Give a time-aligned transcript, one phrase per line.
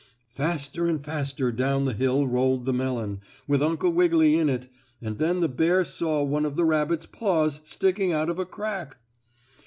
[0.31, 4.67] Faster and faster down the hill rolled the melon, with Uncle Wiggily in it,
[4.99, 8.97] and then the bear saw one of the rabbit's paws sticking out of a crack.